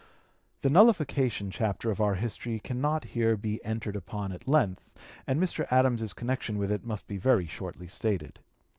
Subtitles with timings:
[0.63, 3.99] The nullification chapter of our history cannot here be entered (p.
[3.99, 4.95] 234) upon at length,
[5.27, 5.67] and Mr.
[5.71, 8.39] Adams's connection with it must be very shortly stated.